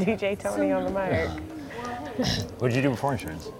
[0.00, 1.28] DJ Tony on the mic.
[2.58, 3.50] What did you do before insurance?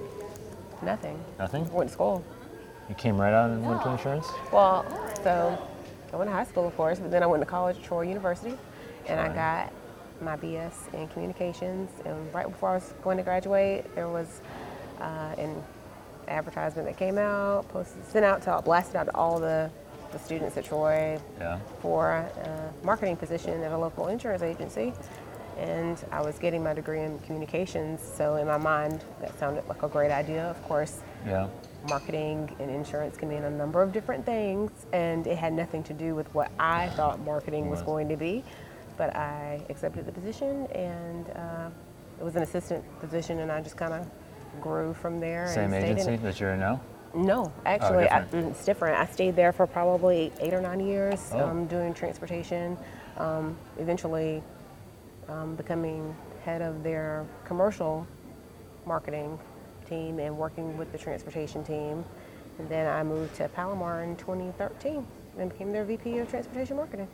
[0.83, 1.23] Nothing.
[1.39, 1.71] Nothing.
[1.73, 2.25] Went to school.
[2.89, 4.27] You came right out and went to insurance.
[4.53, 4.85] Well,
[5.23, 5.57] so
[6.13, 8.03] I went to high school, of course, but then I went to college at Troy
[8.03, 8.57] University,
[9.07, 9.73] and I got
[10.21, 11.91] my BS in communications.
[12.05, 14.41] And right before I was going to graduate, there was
[15.01, 15.63] uh, an
[16.29, 19.71] advertisement that came out, posted, sent out to, blasted out to all the,
[20.13, 21.59] the students at Troy Yeah.
[21.81, 24.93] for a marketing position at a local insurance agency.
[25.59, 29.83] And I was getting my degree in communications, so in my mind, that sounded like
[29.83, 30.45] a great idea.
[30.51, 31.49] Of course, Yeah.
[31.89, 35.93] marketing and insurance can mean a number of different things, and it had nothing to
[35.93, 38.43] do with what I thought marketing was going to be.
[38.97, 41.71] But I accepted the position, and uh,
[42.19, 44.07] it was an assistant position, and I just kind of
[44.61, 45.47] grew from there.
[45.49, 46.81] Same and stayed in agency that you're in now.
[47.15, 48.47] No, actually, I, different.
[48.47, 48.97] mm, it's different.
[48.99, 51.41] I stayed there for probably eight or nine years, Oh.
[51.49, 52.77] um, doing transportation.
[53.17, 54.43] Um, eventually,
[55.31, 58.07] um, becoming head of their commercial
[58.87, 59.39] marketing
[59.89, 62.05] team and working with the transportation team.
[62.59, 65.07] And then I moved to Palomar in 2013
[65.39, 67.09] and became their VP of transportation marketing.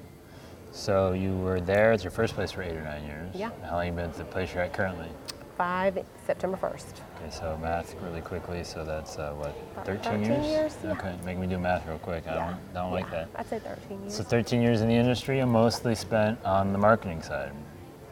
[0.73, 3.35] So you were there at your first place for eight or nine years.
[3.35, 3.51] Yeah.
[3.65, 5.09] How long you been at the place you're at currently?
[5.57, 6.85] Five September 1st.
[7.17, 8.63] Okay, so math really quickly.
[8.63, 10.93] So that's uh, what, About 13, 13 years, yeah.
[10.93, 12.25] Okay, make me do math real quick.
[12.29, 12.51] I Yeah.
[12.51, 13.29] don't, don't like that.
[13.37, 14.15] I'd say 13 years.
[14.15, 17.53] So 13 years in the industry, and mostly spent on the marketing side.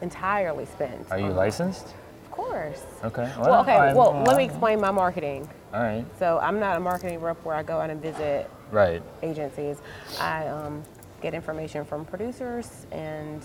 [0.01, 1.07] Entirely spent.
[1.11, 1.93] Are you on- licensed?
[2.25, 2.83] Of course.
[3.03, 3.31] Okay.
[3.39, 5.47] Well, okay, I'm- well, let me uh, explain my marketing.
[5.73, 6.05] All right.
[6.19, 9.01] So I'm not a marketing rep where I go out and visit Right.
[9.23, 9.77] agencies.
[10.19, 10.83] I um,
[11.21, 13.41] get information from producers and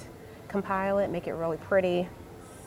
[0.48, 2.08] compile it, make it really pretty,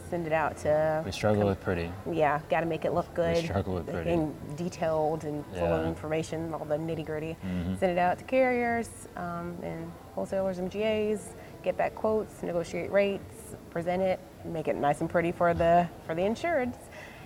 [0.09, 1.01] send it out to.
[1.05, 1.91] We struggle with pretty.
[2.09, 3.35] Yeah, got to make it look good.
[3.37, 4.11] We struggle with pretty.
[4.11, 5.87] And detailed and full of Yeah.
[5.89, 7.35] information, all the nitty gritty.
[7.45, 7.79] Mhm.
[7.79, 11.33] Send it out to carriers um, and wholesalers and GAs.
[11.63, 13.32] Get back quotes, negotiate rates,
[13.73, 16.75] present it, make it nice and pretty for the for the insureds,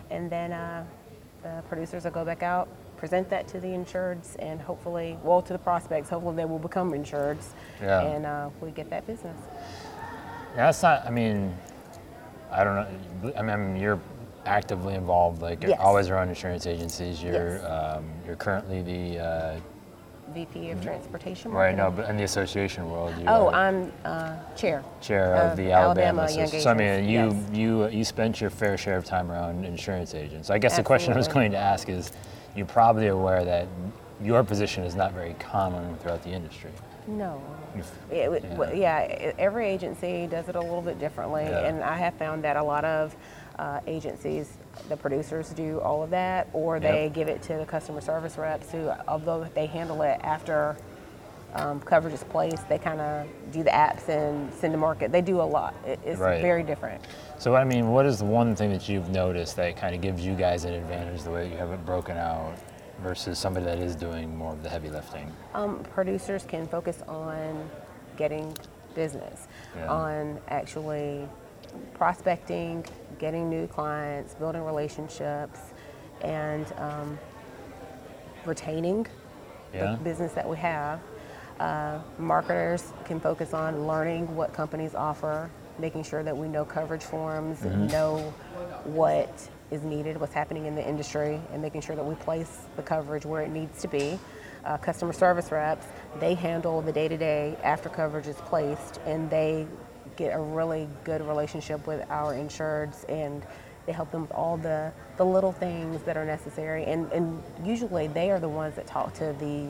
[0.09, 0.83] and then uh,
[1.43, 5.53] the producers will go back out, present that to the insureds, and hopefully, well, to
[5.53, 6.09] the prospects.
[6.09, 7.49] Hopefully, they will become insureds,
[7.81, 8.01] Yeah.
[8.01, 9.37] and uh, we get that business.
[10.55, 11.05] Yeah, that's not.
[11.05, 11.53] I mean,
[12.49, 12.75] I don't
[13.23, 13.33] know.
[13.37, 13.99] I mean, you're
[14.45, 15.41] actively involved.
[15.41, 15.79] Like you're Yes.
[15.81, 17.21] always around insurance agencies.
[17.21, 17.65] You're Yes.
[17.97, 19.59] um, you're currently the uh,
[20.37, 21.51] VP of Transportation.
[21.51, 24.83] right now, but in the association world, you Oh, are I'm uh, chair.
[25.01, 26.21] chair of, the Alabama.
[26.21, 27.49] Alabama Young Associ- so I mean, you yes.
[27.51, 30.47] you uh, you spent your fair share of time around insurance agents.
[30.49, 31.49] So I guess the question I was Absolutely.
[31.49, 32.11] going to ask is,
[32.55, 33.67] you're probably aware that
[34.21, 36.71] your position is not very common throughout the industry.
[37.07, 37.41] No.
[38.11, 38.71] It, Yeah.
[38.73, 41.67] yeah, every agency does it a little bit differently, Yeah.
[41.67, 43.15] and I have found that a lot of
[43.57, 44.55] uh, agencies,
[44.87, 47.13] the producers do all of that, or they Yep.
[47.13, 50.75] give it to the customer service reps who, although they handle it after
[51.55, 55.11] um, coverage is placed, they kind of do the apps and send to market.
[55.11, 55.73] They do a lot.
[55.87, 56.39] It, it's Right.
[56.41, 57.01] very different.
[57.39, 60.23] So I mean, what is the one thing that you've noticed that kind of gives
[60.23, 62.53] you guys an advantage the way you have it broken out
[63.01, 65.31] versus somebody that is doing more of the heavy lifting?
[65.53, 67.69] Um, producers can focus on
[68.17, 68.55] getting
[68.95, 69.91] business, Yeah.
[69.91, 71.27] on actually
[71.93, 72.83] prospecting,
[73.19, 75.59] getting new clients, building relationships,
[76.21, 77.19] and um,
[78.45, 79.05] retaining
[79.73, 79.91] Yeah.
[79.91, 80.99] the business that we have.
[81.59, 85.49] Uh, marketers can focus on learning what companies offer,
[85.79, 87.67] making sure that we know coverage forms Mm-hmm.
[87.67, 88.33] and know
[88.85, 92.81] what is needed, what's happening in the industry, and making sure that we place the
[92.83, 94.17] coverage where it needs to be.
[94.65, 95.85] Uh, customer service reps,
[96.19, 99.67] they handle the day to day after coverage is placed, and they
[100.15, 103.45] get a really good relationship with our insureds and
[103.85, 106.83] they help them with all the, the little things that are necessary.
[106.85, 109.69] And, and usually they are the ones that talk to the,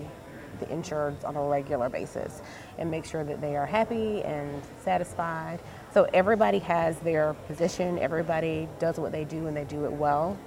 [0.59, 2.41] the insureds on a regular basis
[2.79, 5.59] and make sure that they are happy and satisfied.
[5.97, 10.37] So everybody has their position, everybody does what they do and they do it well.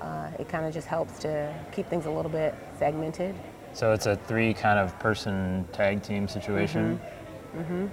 [0.00, 3.36] Uh, it kind of just helps to keep things a little bit segmented.
[3.72, 6.98] So it's a three kind of person tag team situation.
[7.56, 7.86] Mm-hmm.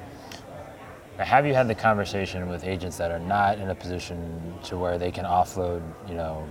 [1.20, 4.80] Now, have you had the conversation with agents that are not in a position to
[4.80, 6.50] where they can offload, you know,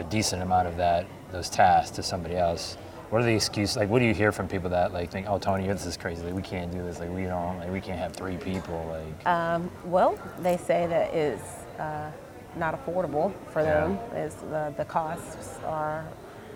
[0.00, 2.76] a decent amount of that those tasks to somebody else?
[3.10, 3.76] What are the excuses?
[3.76, 6.22] Like, what do you hear from people that like think, "Oh, Tony, this is crazy.
[6.24, 7.00] Like, we can't do this.
[7.00, 7.58] Like, we don't.
[7.58, 8.86] Like, we can't have three people.
[8.88, 11.42] Like, Um, well, they say that it's
[11.80, 12.10] uh,
[12.56, 13.80] not affordable for Yeah.
[13.80, 13.98] them.
[14.14, 16.04] It's, the, the costs are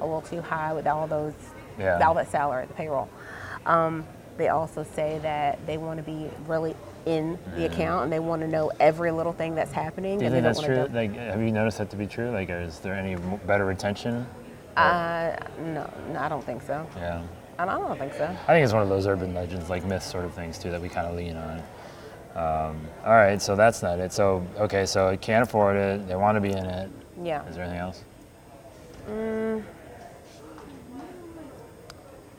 [0.00, 1.34] a little too high with all those,
[1.78, 1.98] Yeah.
[2.06, 3.08] all that salary, the payroll.
[3.66, 4.04] Um,
[4.36, 6.74] they also say that they want to be really
[7.06, 10.18] in the account and they want to know every little thing that's happening.
[10.18, 10.88] do you think that's true?
[10.92, 12.30] Like, have you noticed that to be true?
[12.30, 13.16] Like, is there any
[13.46, 14.26] better retention?
[14.76, 16.86] Uh, no, no, I don't think so.
[16.96, 17.22] Yeah.
[17.58, 18.24] I don't, I don't think so.
[18.24, 20.80] I think it's one of those urban legends, like myth sort of things too, that
[20.80, 21.62] we kind of lean on.
[22.34, 24.12] Um, all right, so that's not it.
[24.12, 26.08] So okay, so they can't afford it.
[26.08, 26.90] They want to be in it.
[27.22, 27.46] Yeah.
[27.46, 28.02] Is there anything else?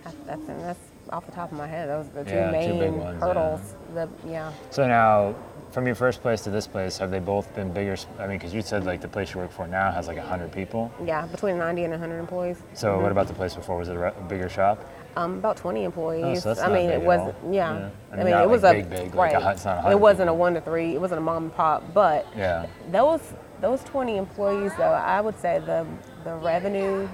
[0.04, 0.80] That's, that's, that's
[1.12, 1.88] off the top of my head.
[1.90, 3.28] Those are the two Yeah, two main big ones, yeah.
[3.28, 3.76] hurdles.
[3.94, 4.52] The, yeah.
[4.70, 5.34] So now,
[5.76, 7.98] from your first place to this place, have they both been bigger?
[8.18, 10.54] I mean, because you said like the place you work for now has like hundred
[10.54, 10.90] people.
[11.04, 12.64] Yeah, between 90 and 100 employees.
[12.74, 13.78] So what about the place before?
[13.78, 14.80] Was it a, bigger shop?
[15.18, 16.46] Um, about 20 employees.
[16.46, 17.36] Oh, so I mean, it was all.
[17.52, 17.74] yeah.
[17.78, 17.90] Yeah.
[18.10, 19.36] I I mean, mean, not it was like a big, big, right.
[19.36, 20.96] a hu- it's not a it wasn't a one to three.
[20.96, 21.94] It wasn't a mom and pop.
[21.94, 22.68] But Yeah.
[22.90, 25.86] those those 20 employees, though, I would say the
[26.24, 27.06] the revenue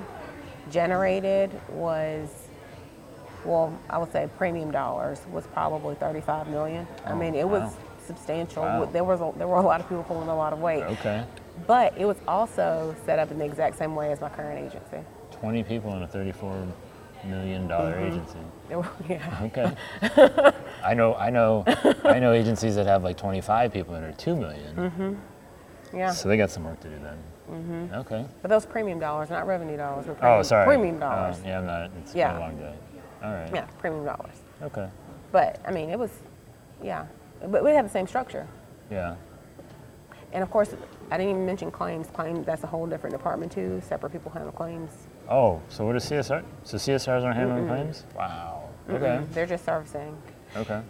[0.70, 2.30] generated was.
[3.44, 6.86] Well, I would say premium dollars was probably 35 million.
[7.08, 7.74] I Oh, mean, it was wow.
[8.06, 8.64] Substantial.
[8.64, 8.86] Wow.
[8.86, 11.24] There was a, there were a lot of people pulling a lot of weight, Okay.
[11.68, 14.98] but it was also set up in the exact same way as my current agency.
[15.32, 16.68] Twenty people in a thirty-four
[17.26, 18.08] million dollar Mm-hmm.
[18.08, 18.40] agency.
[19.10, 19.40] Yeah.
[19.44, 20.52] Okay.
[20.84, 21.16] I know.
[21.16, 21.64] I know.
[22.06, 24.76] I know agencies that have like twenty-five people and are two million.
[24.76, 25.98] Mm-hmm.
[25.98, 26.12] Yeah.
[26.12, 27.18] So they got some work to do then.
[27.50, 27.94] Mm-hmm.
[27.96, 28.26] Okay.
[28.42, 30.06] But those premium dollars, not revenue dollars.
[30.06, 30.66] But Oh, premium, sorry.
[30.66, 31.42] Premium Oh, dollars.
[31.46, 31.92] yeah, I'm not.
[32.00, 32.32] It's Yeah.
[32.34, 32.76] been a long day.
[33.24, 33.52] All right.
[33.54, 34.36] yeah, premium dollars.
[34.62, 34.88] Okay.
[35.34, 36.12] But I mean, it was,
[36.82, 37.06] yeah.
[37.48, 38.48] But we have the same structure.
[38.90, 39.16] Yeah.
[40.34, 40.74] And of course,
[41.10, 42.08] I didn't even mention claims.
[42.08, 43.82] Claims, that's a whole different department too.
[43.86, 44.92] Separate people handle claims.
[45.30, 46.44] Oh, so what is CSR?
[46.64, 48.06] So CSRs aren't handling claims?
[48.16, 48.70] Wow.
[48.90, 49.22] Okay.
[49.32, 50.16] They're just servicing.
[50.56, 50.82] Okay.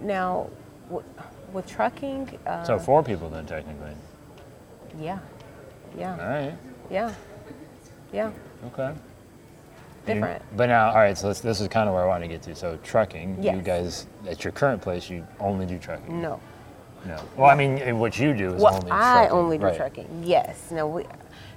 [0.00, 0.48] Now,
[0.88, 1.04] w-
[1.52, 3.92] with trucking, uh, So four people then technically.
[4.98, 5.18] yeah,
[5.96, 6.54] yeah, All right.
[6.90, 7.12] yeah,
[8.12, 8.30] yeah,
[8.66, 8.92] Okay.
[10.06, 10.42] You- different.
[10.56, 11.16] but now, all right.
[11.16, 12.54] So this, this is kind of where I want to get to.
[12.54, 13.42] So trucking.
[13.42, 16.20] You guys at your current place, you only do trucking.
[16.22, 16.40] No.
[17.04, 17.20] No.
[17.36, 19.30] Well, I mean, eh, what you do is Well, only I trucking.
[19.32, 19.76] only do right.
[19.76, 20.22] trucking.
[20.24, 20.70] Yes.
[20.70, 21.04] No, we,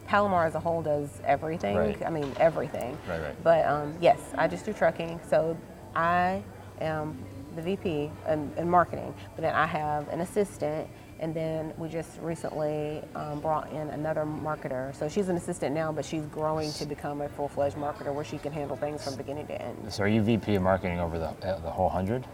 [0.06, 1.76] Palomar as a whole does everything.
[1.76, 2.06] Right.
[2.06, 2.98] I mean, everything.
[3.08, 3.44] Right, right.
[3.44, 5.20] But um, yes, I just do trucking.
[5.28, 5.58] So
[5.96, 6.44] I
[6.80, 7.18] am
[7.56, 10.88] the VP in, in marketing, but then I have an assistant,
[11.21, 14.94] and then we just recently um, brought in another marketer.
[14.95, 18.39] So she's an assistant now, but she's growing to become a full-fledged marketer where she
[18.39, 19.94] can handle things from beginning to end.
[19.94, 22.25] So are you VP of marketing over the uh, the whole hundred?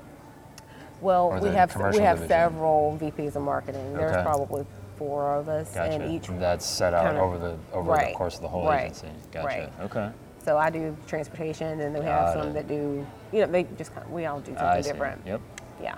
[1.01, 2.27] Well, we have we have division.
[2.27, 3.93] several VPs of marketing.
[3.93, 4.23] There's Okay.
[4.23, 4.65] probably
[4.97, 5.91] four of us, Gotcha.
[5.91, 8.65] and each That's set out kinda- over the over right, the course of the whole
[8.65, 9.09] right, agency.
[9.31, 9.45] Gotcha.
[9.45, 9.69] right.
[9.81, 10.09] Okay.
[10.43, 12.53] So I do transportation, and then we Got have some it.
[12.53, 15.21] that do, you know, they just kind of, we all do something different.
[15.27, 15.41] Yep.
[15.83, 15.95] Yeah.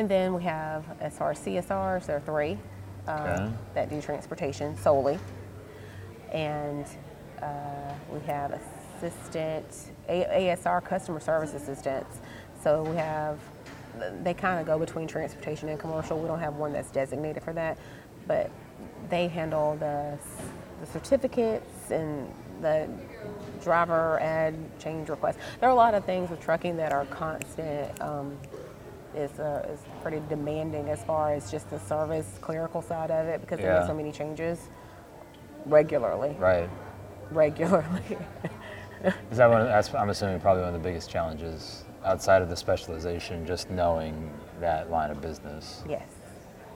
[0.00, 2.56] And then we have, as far as CSRs, there are three
[3.06, 3.52] um, Okay.
[3.74, 5.18] that do transportation solely.
[6.32, 6.86] And
[7.42, 8.58] uh, we have
[8.98, 9.66] assistant,
[10.08, 12.16] A- ASR customer service assistants.
[12.62, 13.40] So we have,
[14.22, 16.18] they kind of go between transportation and commercial.
[16.18, 17.76] We don't have one that's designated for that,
[18.26, 18.50] but
[19.10, 20.18] they handle the,
[20.80, 22.26] the certificates and
[22.62, 22.88] the
[23.62, 25.36] driver ad change requests.
[25.60, 28.00] There are a lot of things with trucking that are constant.
[28.00, 28.38] Um,
[29.14, 33.40] is, uh, is pretty demanding as far as just the service clerical side of it
[33.40, 33.82] because there Yeah.
[33.84, 34.68] are so many changes
[35.66, 36.36] regularly.
[36.38, 36.68] Right.
[37.30, 38.02] Regularly.
[39.30, 39.64] Is that one?
[39.64, 44.30] That's I'm assuming probably one of the biggest challenges outside of the specialization, just knowing
[44.60, 45.82] that line of business.
[45.88, 46.08] yes.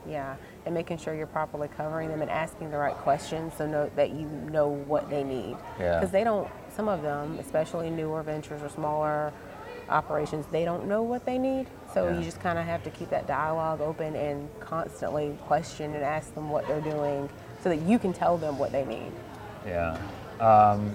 [0.06, 0.36] Yeah.
[0.66, 4.10] And making sure you're properly covering them and asking the right questions so know, that
[4.10, 5.56] you know what they need.
[5.80, 5.98] Yeah.
[5.98, 9.32] Because they don't, some of them, especially newer ventures or smaller
[9.88, 11.66] operations, they don't know what they need.
[11.92, 12.18] So Yeah.
[12.18, 16.34] you just kind of have to keep that dialogue open and constantly question and ask
[16.34, 17.28] them what they're doing
[17.62, 19.12] so that you can tell them what they need.
[19.66, 19.96] Yeah.
[20.40, 20.94] Um,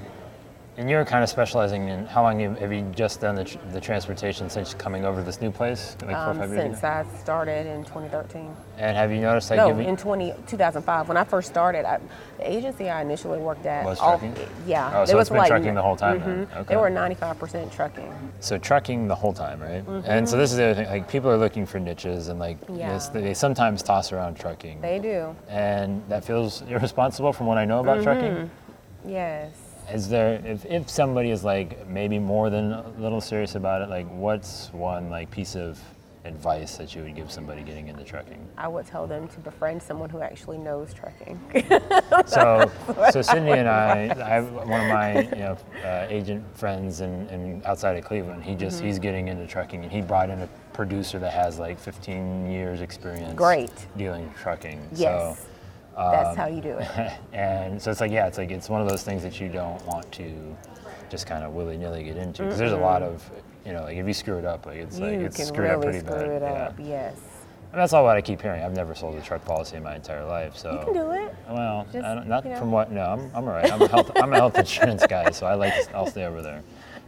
[0.79, 3.57] and you're kind of specializing in how long you, have you just done the, tr-
[3.73, 6.61] the transportation since coming over to this new place, like four or Um, five years
[6.61, 6.87] since ago?
[6.87, 8.55] I started in 2013.
[8.77, 11.09] And have you noticed like no, giving- in 20, 2005.
[11.09, 11.99] When I first started, I,
[12.37, 13.83] the agency I initially worked at.
[13.83, 14.41] Was all- trucking?
[14.65, 14.89] yeah.
[14.95, 16.45] Oh, it so was it's been trucking the whole time then?
[16.47, 16.73] mhm, Okay.
[16.75, 18.13] They were 95% trucking.
[18.39, 19.85] So trucking the whole time, right?
[19.85, 20.09] Mm-hmm.
[20.09, 20.89] And so this is the other thing.
[20.89, 22.93] Like people are looking for niches, and like Yeah.
[22.93, 25.35] this, they sometimes toss around trucking, They do.
[25.49, 28.03] and that feels irresponsible from what I know about Mm-hmm.
[28.05, 28.51] trucking.
[29.05, 29.51] Yes.
[29.93, 33.89] Is there if, if somebody is like maybe more than a little serious about it,
[33.89, 35.79] like what's one like piece of
[36.25, 38.45] advice that you would give somebody getting into trucking?
[38.57, 41.39] I would tell them to befriend someone who actually knows trucking.
[42.27, 42.69] So,
[43.11, 47.27] so Cindy and I, I have one of my you know uh, agent friends in,
[47.29, 48.43] in outside of Cleveland.
[48.43, 48.59] He Mm-hmm.
[48.59, 52.51] just he's getting into trucking, and he brought in a producer that has like 15
[52.51, 53.33] years experience.
[53.35, 53.71] Great.
[53.97, 54.87] Dealing with trucking.
[54.93, 55.37] yes.
[55.39, 55.45] um,
[56.11, 57.13] That's how you do it.
[57.33, 59.83] And so it's like yeah, it's like it's one of those things that you don't
[59.85, 60.55] want to
[61.09, 63.27] just kind of willy nilly get into because there's a lot of
[63.65, 65.99] you know like if you screw it up, like it's like it's screwed up really
[65.99, 66.29] pretty screw bad.
[66.29, 66.67] it yeah.
[66.67, 66.75] up.
[66.79, 67.17] Yes.
[67.71, 68.63] And that's all what I keep hearing.
[68.63, 70.71] I've never sold a truck policy in my entire life, so.
[70.71, 71.35] You can do it.
[71.47, 72.57] Well, Just, I don't, not you know.
[72.57, 72.91] from what.
[72.91, 73.71] No, I'm, I'm all right.
[73.71, 75.73] I'm a health, I'm a health insurance guy, so I like.
[75.75, 76.63] To, I'll stay over there.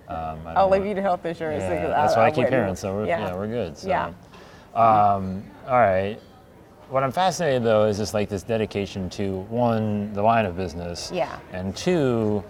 [0.07, 1.63] Um, I I'll leave you to health insurance.
[1.63, 2.75] Yeah, that's what I keep wouldn't- hearing.
[2.75, 3.33] So we're, yeah.
[3.33, 3.75] we're good.
[3.75, 3.87] So.
[3.87, 4.13] Yeah.
[4.75, 6.19] Um, all right.
[6.91, 11.09] What I'm fascinated though is just like this dedication to one, the line of business.
[11.13, 11.39] Yeah.
[11.53, 12.43] And two,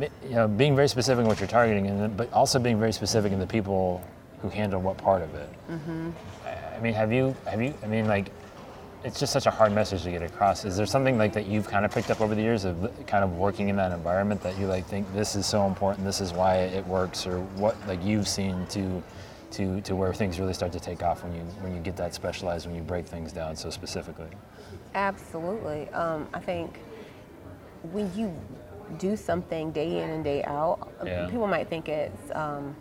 [0.00, 3.32] you know, being very specific in what you're targeting, and but also being very specific
[3.32, 4.00] in the people
[4.40, 5.48] who handle what part of it.
[5.68, 6.10] Mm-hmm.
[6.46, 8.30] I- I mean, have you, have you, I mean, like,
[9.04, 10.64] it's just such a hard message to get across.
[10.64, 13.22] Is there something like that you've kind of picked up over the years of kind
[13.24, 16.32] of working in that environment that you like think this is so important, this is
[16.32, 19.02] why it works, or what like you've seen to,
[19.52, 22.14] to, to where things really start to take off when you when you get that
[22.14, 24.28] specialized, when you break things down so specifically.
[24.94, 25.88] Absolutely.
[25.90, 26.78] Um, I think
[27.92, 28.34] when you
[28.98, 31.26] do something day in and day out, Yeah.
[31.26, 32.74] people might think it's um,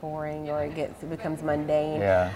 [0.00, 2.00] boring or it gets it becomes mundane.
[2.00, 2.32] Yeah.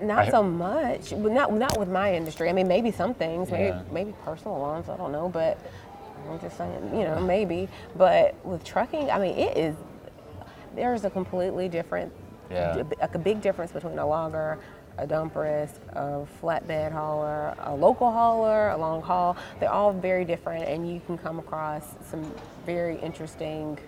[0.00, 1.12] Not I- so much.
[1.12, 2.48] Not not with my industry.
[2.48, 3.82] I mean, maybe some things, maybe Yeah.
[3.90, 4.88] maybe personal loans.
[4.88, 5.58] I don't know, but
[6.30, 7.68] I'm just saying, you know, maybe.
[7.96, 9.74] But with trucking, I mean, it is.
[10.74, 12.12] There's a completely different,
[12.50, 12.82] Yeah.
[13.00, 14.58] a big difference between a logger,
[14.98, 19.36] a dump risk, a flatbed hauler, a local hauler, a long haul.
[19.58, 22.30] They're all very different, and you can come across some
[22.66, 23.78] very interesting,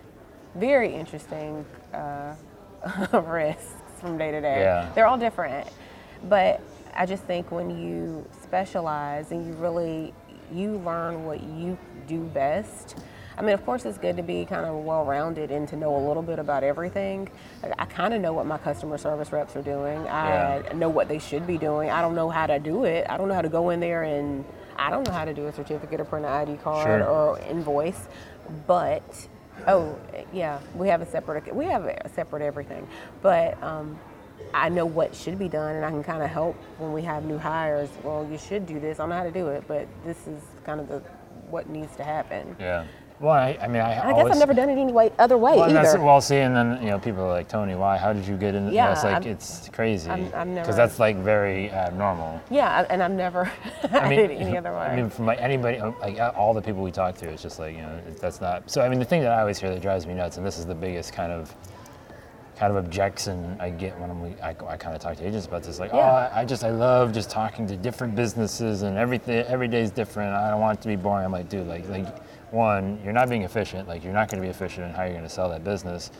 [0.54, 2.34] very interesting uh,
[3.24, 4.60] risks from day to day.
[4.60, 4.90] Yeah.
[4.94, 5.68] They're all different,
[6.28, 6.60] but
[6.94, 10.14] I just think when you specialize and you really
[10.52, 12.98] you learn what you do best.
[13.36, 16.02] I mean, of course, it's good to be kind of well-rounded and to know a
[16.06, 17.28] little bit about everything.
[17.62, 19.98] Like, I kind of know what my customer service reps are doing.
[20.08, 20.72] I Yeah.
[20.74, 21.90] know what they should be doing.
[21.90, 23.06] I don't know how to do it.
[23.08, 24.44] I don't know how to go in there and
[24.76, 27.04] I don't know how to do a certificate or print an ID card Sure.
[27.08, 28.08] or invoice.
[28.66, 29.28] But
[29.66, 29.96] oh
[30.32, 32.86] yeah, we have a separate we have a separate everything.
[33.22, 33.98] But um,
[34.54, 37.24] I know what should be done, and I can kind of help when we have
[37.24, 37.88] new hires.
[38.02, 38.98] Well, you should do this.
[38.98, 40.98] I don't know how to do it, but this is kind of the
[41.48, 42.56] what needs to happen.
[42.58, 42.84] Yeah.
[43.22, 45.38] Well, I, I mean, I, I always, guess I've never done it any way other
[45.38, 46.02] way Well, and that's, either.
[46.02, 47.96] well, see, and then you know, people are like, Tony, why?
[47.96, 48.72] How did you get in?
[48.72, 50.10] Yeah, it's like I'm- it's crazy.
[50.10, 52.40] I'm- I've never- Because that's like very abnormal.
[52.50, 53.48] yeah, and I've never
[53.92, 54.78] I mean, did it any other way.
[54.78, 57.60] I mean, from like anybody, like uh, all the people we talk to, it's just
[57.60, 58.68] like you know, it- that's not.
[58.68, 60.58] So I mean, the thing that I always hear that drives me nuts, and this
[60.58, 61.54] is the biggest kind of,
[62.56, 65.62] kind of objection I get when I'm, I, I kind of talk to agents about
[65.62, 65.98] this, like, Yeah.
[66.32, 69.44] oh, I, I just I love just talking to different businesses and everything.
[69.46, 70.34] Every day is different.
[70.34, 71.24] I don't want it to be boring.
[71.24, 72.08] I'm like, dude, like, like,
[72.52, 73.88] one, you're not being efficient.
[73.88, 76.10] Like, you're not going to be efficient in how you're going to sell that business.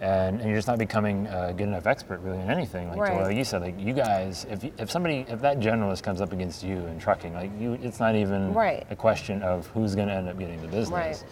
[0.00, 2.88] And, and you're just not becoming uh, a good enough expert really in anything.
[2.88, 3.36] Like, to Right.
[3.36, 6.76] you said, like you guys, if, if somebody, if that generalist comes up against you
[6.86, 8.86] in trucking, like you, it's not even Right.
[8.90, 10.90] a question of who's going to end up getting the business.
[10.92, 11.24] Right.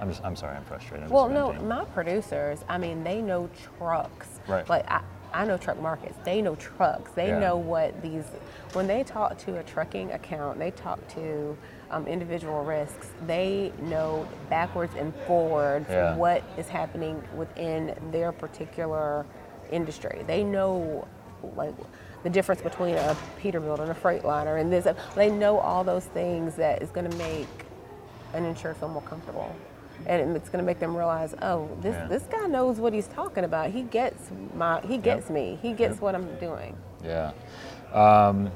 [0.00, 1.04] I'm just, I'm sorry, I'm frustrated.
[1.06, 4.40] I'm Well, no, my producers, I mean, they know trucks.
[4.48, 4.66] Right.
[4.68, 5.02] Like, I,
[5.34, 6.16] I know truck markets.
[6.24, 7.10] They know trucks.
[7.12, 7.38] They Yeah.
[7.40, 8.24] know what these,
[8.72, 11.56] when they talk to a trucking account, they talk to
[11.90, 16.16] um, individual risks, they know backwards and forwards Yeah.
[16.16, 19.26] what is happening within their particular
[19.70, 20.22] industry.
[20.26, 21.06] They know,
[21.56, 21.74] like,
[22.22, 24.86] the difference between a Peterbilt and a Freightliner and this.
[25.14, 27.46] They know all those things that is going to make
[28.32, 29.54] an insured feel more comfortable.
[30.06, 32.06] And it's going to make them realize, oh, this Yeah.
[32.08, 33.70] this guy knows what he's talking about.
[33.70, 35.58] He gets my, he gets me.
[35.62, 36.00] He gets Yep.
[36.02, 36.76] what I'm doing.
[37.04, 37.32] Yeah.
[37.92, 38.50] Um,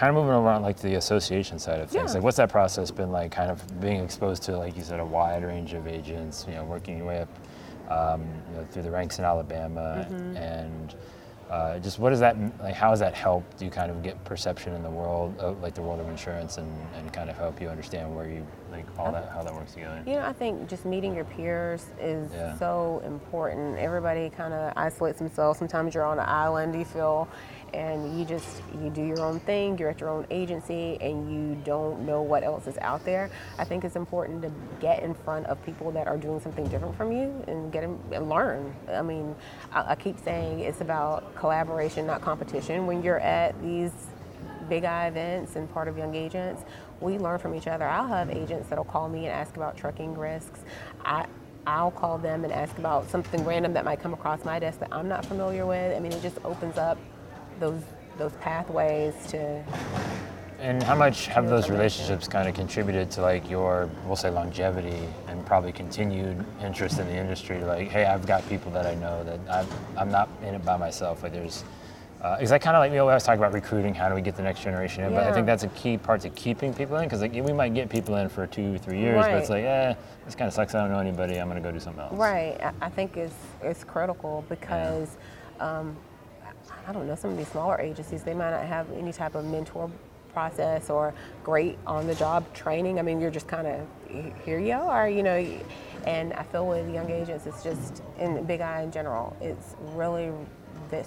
[0.00, 2.10] kind of moving over on like the association side of things.
[2.10, 2.14] Yeah.
[2.14, 3.30] Like, what's that process been like?
[3.32, 6.46] Kind of being exposed to, like you said, a wide range of agents.
[6.48, 7.28] You know, working your way up
[7.90, 10.36] um, you know, through the ranks in Alabama, Mm-hmm.
[10.38, 10.94] and
[11.50, 12.74] uh, just what does that like?
[12.74, 15.82] How has that helped you kind of get perception in the world, of, like the
[15.82, 19.28] world of insurance, and, and kind of help you understand where you like all that
[19.34, 20.00] how that works together?
[20.06, 22.56] You know, I think just meeting your peers is Yeah.
[22.56, 23.76] so important.
[23.78, 25.58] Everybody kind of isolates themselves.
[25.58, 27.26] Sometimes you're on an island, you feel,
[27.74, 29.78] and you just you do your own thing.
[29.78, 33.30] You're at your own agency, and you don't know what else is out there.
[33.58, 36.96] I think it's important to get in front of people that are doing something different
[36.96, 38.74] from you and get them and learn.
[38.88, 39.34] I mean,
[39.72, 42.86] I, I keep saying it's about collaboration, not competition.
[42.86, 43.92] When you're at these
[44.68, 46.62] Big I events and part of young agents,
[47.00, 47.84] we learn from each other.
[47.84, 50.60] I'll have agents that'll call me and ask about trucking risks.
[51.04, 51.26] I
[51.66, 54.88] I'll call them and ask about something random that might come across my desk that
[54.92, 55.94] I'm not familiar with.
[55.94, 56.98] I mean, it just opens up
[57.60, 57.82] those
[58.18, 59.64] those pathways to
[60.60, 65.08] And how much have those relationships kind of contributed to like your, we'll say, longevity
[65.26, 67.64] and probably continued interest in the industry?
[67.64, 70.76] Like, hey, I've got people that I know that I'm, I'm not in it by
[70.76, 71.22] myself.
[71.22, 71.64] Like, there's,
[72.18, 73.94] because I kind of like we always talk about recruiting.
[73.94, 75.14] How do we get the next generation in?
[75.14, 77.72] But I think that's a key part to keeping people in because like we might
[77.72, 79.94] get people in for two, three years, but it's like, eh,
[80.26, 80.74] this kind of sucks.
[80.74, 81.40] I don't know anybody.
[81.40, 82.12] I'm gonna go do something else.
[82.12, 82.60] Right.
[82.62, 85.16] I, I think it's it's critical because
[85.60, 85.96] um,
[86.90, 89.44] I don't know some of these smaller agencies they might not have any type of
[89.44, 89.88] mentor
[90.32, 92.98] process or great on the job training.
[92.98, 95.60] I mean, you're just kind of here you are, you know.
[96.04, 100.32] And I feel with young agents, it's just in Big I in general, it's really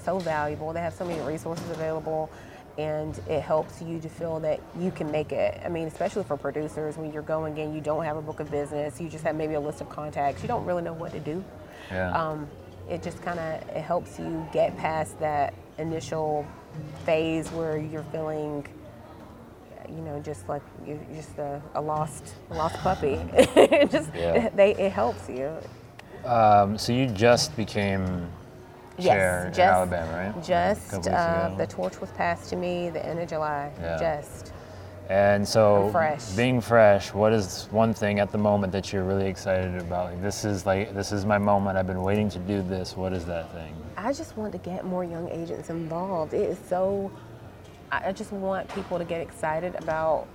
[0.02, 0.72] so valuable.
[0.72, 2.30] They have so many resources available,
[2.78, 5.60] and it helps you to feel that you can make it.
[5.66, 8.50] I mean, especially for producers, when you're going in, you don't have a book of
[8.50, 11.20] business, you just have maybe a list of contacts, you don't really know what to
[11.20, 11.44] do.
[11.92, 12.12] Yeah.
[12.18, 12.48] Um,
[12.90, 16.46] it just kind of it helps you get past that initial
[17.06, 18.66] phase where you're feeling
[19.90, 24.50] you know just like you're just a, a lost a lost puppy it just Yeah.
[24.50, 25.56] they it helps you
[26.26, 28.28] Um, so you just became
[29.00, 30.44] chair yes in Alabama, right?
[30.44, 33.98] Just uh, the torch was passed to me the end of july Yeah.
[34.00, 34.54] just
[35.10, 36.30] And so, fresh.
[36.32, 40.12] being fresh, what is one thing at the moment that you're really excited about?
[40.12, 41.78] Like, this is like this is my moment.
[41.78, 42.96] I've been waiting to do this.
[42.96, 43.76] What is that thing?
[43.98, 46.34] I just want to get more young agents involved.
[46.34, 47.12] It is so,
[47.92, 50.28] I just want people to get excited about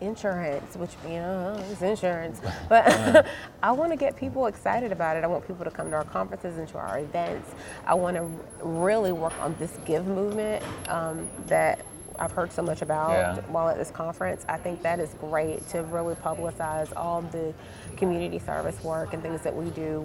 [0.00, 2.40] insurance, which, you know, is insurance.
[2.68, 3.26] But
[3.62, 5.24] I want to get people excited about it.
[5.24, 7.50] I want people to come to our conferences and to our events.
[7.86, 8.28] I want to
[8.62, 11.84] really work on this give movement um, that
[12.18, 13.36] I've heard so much about Yeah.
[13.48, 14.44] while at this conference.
[14.48, 17.52] I think that is great to really publicize all the
[17.96, 20.04] community service work and things that we do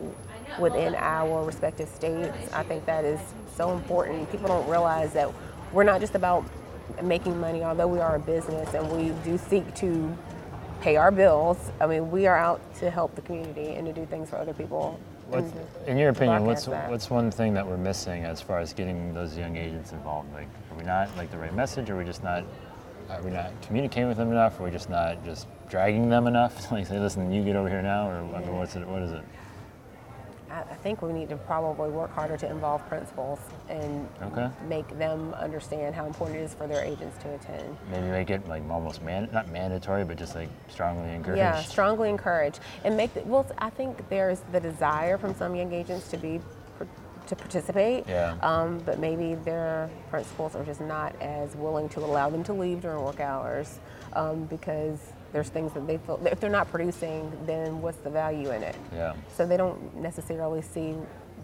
[0.59, 2.35] within our respective states.
[2.53, 3.19] I think that is
[3.55, 4.31] so important.
[4.31, 5.29] People don't realize that
[5.71, 6.43] we're not just about
[7.03, 10.15] making money, although we are a business and we do seek to
[10.81, 11.57] pay our bills.
[11.79, 14.53] I mean, we are out to help the community and to do things for other
[14.53, 14.99] people.
[15.29, 15.53] What's,
[15.85, 19.37] in your opinion, what's what's one thing that we're missing as far as getting those
[19.37, 20.33] young agents involved?
[20.33, 21.89] Like, are we not like the right message?
[21.89, 22.43] Are we just not?
[23.09, 24.59] Are we not communicating with them enough?
[24.59, 26.71] Are we just not just dragging them enough?
[26.71, 28.87] like, say, listen, you get over here now, or I mean, what's it?
[28.87, 29.23] What is it?
[30.51, 33.39] I I think we need to probably work harder to involve principals
[33.69, 34.49] and Okay.
[34.67, 37.77] make them understand how important it is for their agents to attend.
[37.91, 41.37] Maybe make it like almost man, not mandatory, but just like strongly encouraged.
[41.37, 43.13] Yeah, strongly encouraged, and make.
[43.13, 46.39] The, well, I think there's the desire from some young agents to be
[47.29, 48.07] to participate.
[48.07, 48.35] Yeah.
[48.41, 52.81] Um, but maybe their principals are just not as willing to allow them to leave
[52.81, 53.79] during work hours
[54.13, 54.97] um, because
[55.31, 58.75] there's things that they feel if they're not producing, then what's the value in it?
[58.93, 59.13] Yeah.
[59.35, 60.95] So they don't necessarily see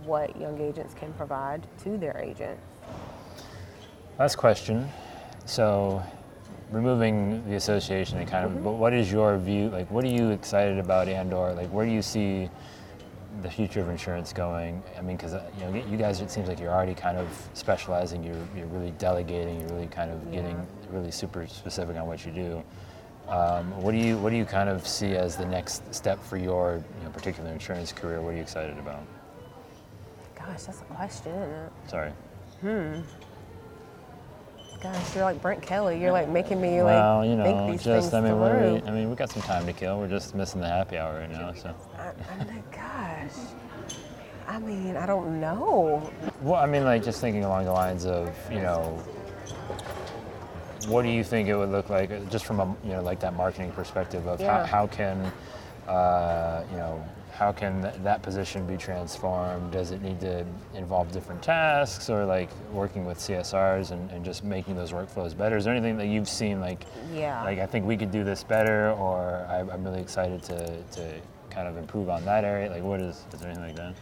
[0.03, 2.59] what young agents can provide to their agent.
[4.19, 4.89] Last question.
[5.45, 6.01] So,
[6.71, 9.69] removing the association and kind of, but what is your view?
[9.69, 12.49] Like, what are you excited about, and/or like, where do you see
[13.41, 14.81] the future of insurance going?
[14.97, 17.27] I mean, because uh, you know, you guys, it seems like you're already kind of
[17.53, 18.23] specializing.
[18.23, 19.59] You're you're really delegating.
[19.59, 22.63] You're really kind of getting really super specific on what you do.
[23.27, 26.37] Um, what do you what do you kind of see as the next step for
[26.37, 28.21] your you know, particular insurance career?
[28.21, 29.01] What are you excited about?
[30.37, 31.31] Gosh, that's a question.
[31.31, 31.71] Isn't it?
[31.87, 32.11] Sorry.
[34.81, 35.99] Gosh, you're like Brent Kelly.
[35.99, 38.47] You're like making me Well, like you think know, these just I mean, we.
[38.87, 39.97] I mean, we got some time to kill.
[39.97, 41.53] We're just missing the happy hour right now.
[41.53, 43.31] So, I, I'm like, gosh.
[44.47, 46.07] I mean, I don't know.
[46.41, 49.03] well, I mean, like just thinking along the lines of, you know,
[50.87, 53.19] what do you think it would look like, uh, just from a, you know, like
[53.21, 54.59] that marketing perspective of Yeah.
[54.59, 55.31] how, how can,
[55.87, 59.71] uh, you know, how can th- that position be transformed?
[59.73, 64.43] Does it need to involve different tasks or like working with CSRs and, and just
[64.43, 65.57] making those workflows better?
[65.57, 67.43] Is there anything that you've seen like, Yeah.
[67.43, 71.13] like I think we could do this better, or I, I'm really excited to, to
[71.49, 72.69] kind of improve on that area?
[72.71, 73.95] Like, what is, is there anything like that?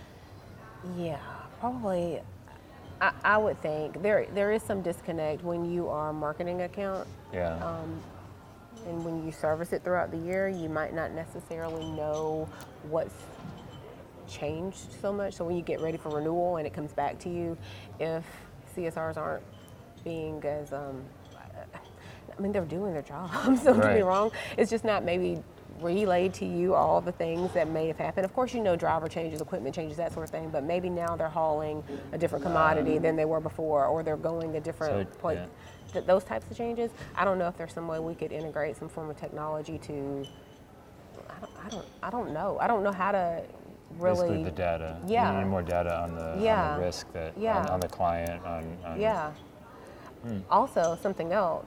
[0.97, 1.17] Yeah,
[1.59, 2.21] probably.
[3.01, 7.07] I, I would think there there is some disconnect when you are a marketing account
[7.33, 7.55] Yeah.
[7.63, 8.01] um,
[8.87, 10.47] and when you service it throughout the year.
[10.49, 12.47] You might not necessarily know
[12.89, 13.15] what's
[14.27, 15.35] changed so much.
[15.35, 17.57] So when you get ready for renewal and it comes back to you,
[17.99, 18.23] if
[18.75, 19.43] CSRs aren't
[20.03, 21.03] being as um,
[22.37, 23.29] I mean, they're doing their job.
[23.63, 24.31] don't get me wrong.
[24.57, 25.41] It's just not maybe
[25.83, 28.25] relayed to you all the things that may have happened.
[28.25, 30.49] Of course, you know driver changes, equipment changes, that sort of thing.
[30.49, 34.55] But maybe now they're hauling a different commodity than they were before, or they're going
[34.55, 35.39] a different So, place.
[35.39, 35.93] yeah.
[35.93, 36.91] Th- those types of changes.
[37.15, 40.25] I don't know if there's some way we could integrate some form of technology to.
[41.29, 41.51] I don't.
[41.65, 42.57] I don't, I don't know.
[42.59, 43.43] I don't know how to
[43.99, 44.27] really.
[44.29, 44.97] Basically, the data.
[45.05, 45.31] Yeah.
[45.33, 47.59] You need more data on the, on the risk that Yeah.
[47.59, 48.43] on, on the client.
[48.45, 49.31] On, on Yeah.
[50.25, 50.39] Hmm.
[50.49, 51.65] Also, something else,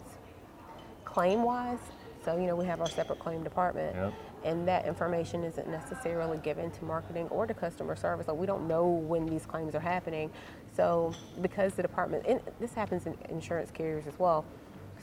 [1.04, 1.78] claim wise,
[2.26, 3.94] so you know, we have our separate claim department.
[3.94, 4.12] Yep.
[4.44, 8.28] And that information isn't necessarily given to marketing or to customer service.
[8.28, 10.30] Like we don't know when these claims are happening.
[10.76, 14.44] So because the department, and this happens in insurance carriers as well.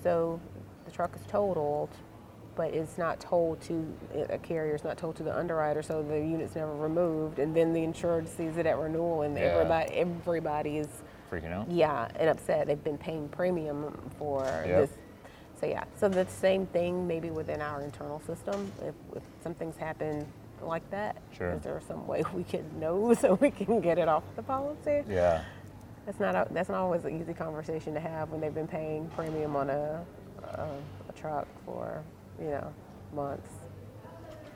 [0.03, 0.39] So
[0.85, 1.89] the truck is totaled,
[2.55, 3.91] but it's not told to
[4.29, 4.75] a carrier.
[4.75, 7.39] It's not told to the underwriter, so the unit's never removed.
[7.39, 9.43] And then the insured sees it at renewal, and Yeah.
[9.43, 10.87] everybody everybody is
[11.31, 11.71] freaking out.
[11.71, 12.67] yeah, and upset.
[12.67, 14.65] They've been paying premium for Yep.
[14.65, 14.97] this.
[15.63, 18.69] So yeah, so the same thing maybe within our internal system.
[18.81, 20.25] If, if something's happened
[20.61, 21.53] like that, Sure.
[21.53, 25.03] is there some way we could know so we can get it off the policy?
[25.09, 25.41] Yeah.
[26.05, 29.07] That's not a, that's not always an easy conversation to have when they've been paying
[29.15, 30.05] premium on a,
[30.43, 30.67] a,
[31.07, 32.03] a truck for
[32.41, 32.73] you know
[33.15, 33.49] months.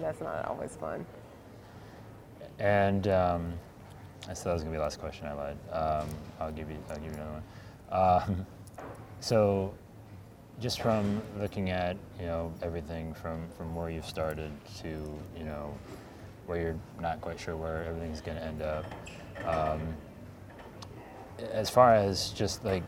[0.02, 1.06] That's not always fun.
[2.60, 3.54] And um,
[4.28, 5.26] I said that was gonna be the last question.
[5.26, 5.58] I lied.
[5.72, 6.10] Um,
[6.41, 6.76] I'll give you.
[6.89, 7.41] I'll give you another
[7.89, 8.34] one.
[8.38, 8.46] Um,
[9.22, 9.74] so,
[10.60, 14.88] just from looking at you know everything from from where you've started to
[15.38, 15.74] you know
[16.48, 18.86] where you're not quite sure where everything's gonna end up.
[19.46, 19.82] Um,
[21.52, 22.84] as far as just like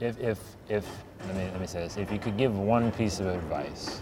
[0.00, 0.86] if if if
[1.26, 4.00] let me let me say this if you could give one piece of advice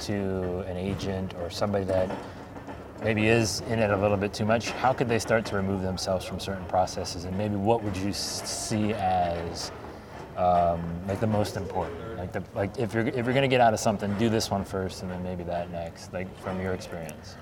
[0.00, 2.10] to an agent or somebody that
[3.02, 5.82] maybe is in it a little bit too much how could they start to remove
[5.82, 9.72] themselves from certain processes and maybe what would you see as
[10.40, 13.74] um, like the most important like the like if you're if you're to get out
[13.74, 17.36] of something do this one first and then maybe that next like from your experience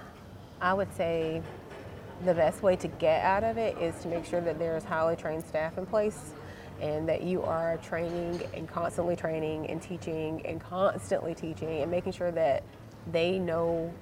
[0.60, 1.40] I would say
[2.24, 5.14] the best way to get out of it is to make sure that there's highly
[5.14, 6.32] trained staff in place
[6.80, 12.12] and that you are training and constantly training and teaching and constantly teaching and making
[12.12, 12.64] sure that
[13.12, 13.92] they know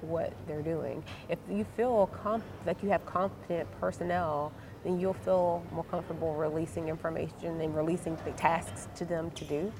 [0.00, 1.04] what they're doing.
[1.28, 4.52] If you feel comp- like you have competent personnel,
[4.84, 9.72] then you'll feel more comfortable releasing information and releasing the tasks to them to do.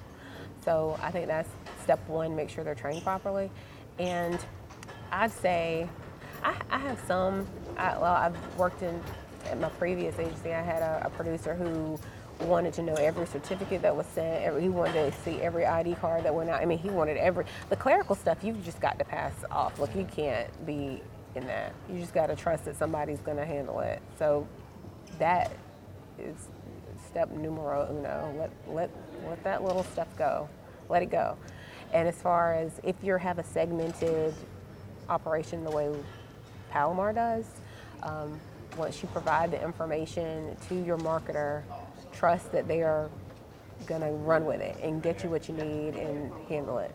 [0.64, 1.48] So I think that's
[1.82, 3.50] step one, make sure they're trained properly.
[3.98, 4.38] And
[5.10, 5.88] I'd say
[6.42, 7.46] I, I have some.
[7.76, 9.00] I, well, I've worked in
[9.46, 10.52] at my previous agency.
[10.52, 11.98] I had a, a producer who
[12.46, 14.42] wanted to know every certificate that was sent.
[14.42, 16.60] Every, he wanted to see every ID card that went out.
[16.60, 18.38] I mean, he wanted every the clerical stuff.
[18.42, 19.78] You've just got to pass off.
[19.78, 21.02] Look, you can't be
[21.34, 21.72] in that.
[21.88, 24.00] You just got to trust that somebody's going to handle it.
[24.18, 24.46] So
[25.20, 25.52] that
[26.18, 26.48] is
[27.06, 28.35] step numero uno.
[28.37, 28.90] Let let
[29.28, 30.48] let that little stuff go.
[30.88, 31.37] Let it go.
[31.92, 34.35] And as far as if you have a segmented
[35.09, 35.90] operation the way
[36.70, 37.46] Palomar does,
[38.02, 38.40] um,
[38.76, 41.62] once you provide the information to your marketer,
[42.12, 43.11] trust that they are
[43.87, 46.94] going to run with it and get you what you need and handle it.